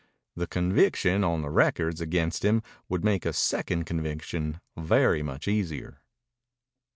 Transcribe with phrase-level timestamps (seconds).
[0.35, 6.01] The conviction on the records against him would make a second conviction very much easier.